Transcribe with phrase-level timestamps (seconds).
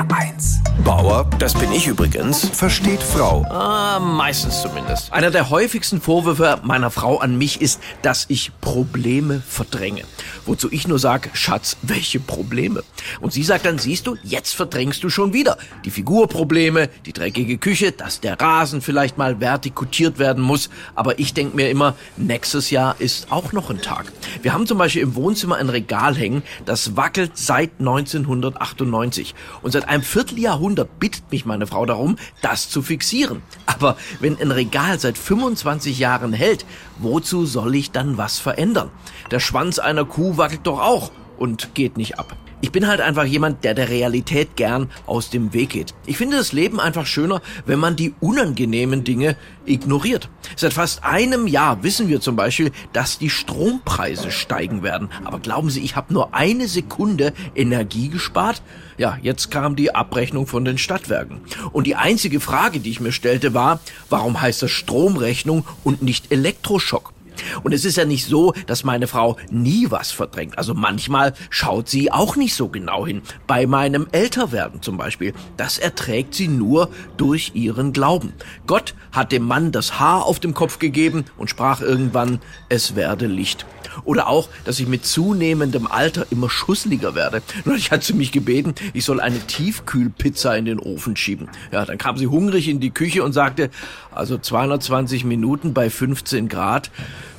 [0.00, 0.60] HR1.
[0.84, 3.44] Bauer, das bin ich übrigens, Versteht Frau.
[3.50, 5.12] Ah, meistens zumindest.
[5.12, 10.04] Einer der häufigsten Vorwürfe meiner Frau an mich ist, dass ich Probleme verdränge.
[10.46, 12.82] Wozu ich nur sage, Schatz, welche Probleme?
[13.20, 15.58] Und sie sagt dann, siehst du, jetzt verdrängst du schon wieder.
[15.84, 20.70] Die Figurprobleme, die dreckige Küche, dass der Rasen vielleicht mal vertikutiert werden muss.
[20.94, 24.10] Aber ich denke mir immer, nächstes Jahr ist auch noch ein Tag.
[24.40, 29.34] Wir haben zum Beispiel im Wohnzimmer ein Regal hängen, das wackelt seit 1998.
[29.60, 33.42] Und seit einem Vierteljahrhundert bittet mich meine Frau darum, das zu fixieren.
[33.66, 36.64] Aber wenn ein Regal seit 25 Jahren hält,
[36.98, 38.90] wozu soll ich dann was verändern?
[39.32, 42.36] Der Schwanz einer Kuh wackelt doch auch und geht nicht ab.
[42.62, 45.94] Ich bin halt einfach jemand, der der Realität gern aus dem Weg geht.
[46.04, 50.28] Ich finde das Leben einfach schöner, wenn man die unangenehmen Dinge ignoriert.
[50.56, 55.08] Seit fast einem Jahr wissen wir zum Beispiel, dass die Strompreise steigen werden.
[55.24, 58.62] Aber glauben Sie, ich habe nur eine Sekunde Energie gespart?
[58.98, 61.40] Ja, jetzt kam die Abrechnung von den Stadtwerken.
[61.72, 66.30] Und die einzige Frage, die ich mir stellte, war, warum heißt das Stromrechnung und nicht
[66.30, 67.14] Elektroschock?
[67.62, 70.58] Und es ist ja nicht so, dass meine Frau nie was verdrängt.
[70.58, 73.22] Also manchmal schaut sie auch nicht so genau hin.
[73.46, 75.34] Bei meinem Älterwerden zum Beispiel.
[75.56, 78.32] Das erträgt sie nur durch ihren Glauben.
[78.66, 83.26] Gott hat dem Mann das Haar auf dem Kopf gegeben und sprach irgendwann, es werde
[83.26, 83.66] Licht.
[84.04, 87.42] Oder auch, dass ich mit zunehmendem Alter immer schusseliger werde.
[87.64, 91.48] Neulich hat sie mich gebeten, ich soll eine Tiefkühlpizza in den Ofen schieben.
[91.72, 93.70] Ja, dann kam sie hungrig in die Küche und sagte,
[94.12, 96.90] also 220 Minuten bei 15 Grad,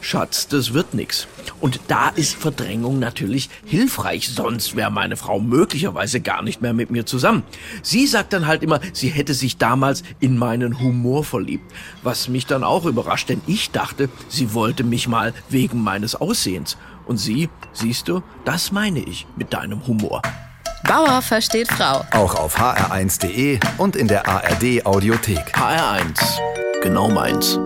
[0.02, 1.28] Schatz, das wird nix.
[1.60, 6.90] Und da ist Verdrängung natürlich hilfreich, sonst wäre meine Frau möglicherweise gar nicht mehr mit
[6.90, 7.44] mir zusammen.
[7.84, 11.72] Sie sagt dann halt immer, sie hätte sich damals in meinen Humor verliebt,
[12.04, 16.78] was mich dann auch überrascht, denn ich dachte, sie wollte mich mal wegen meines Aussehens.
[17.06, 20.22] Und sie, siehst du, das meine ich mit deinem Humor.
[20.88, 22.04] Bauer versteht Frau.
[22.12, 25.56] Auch auf hr1.de und in der ARD Audiothek.
[25.56, 26.20] HR1,
[26.82, 27.60] genau meins.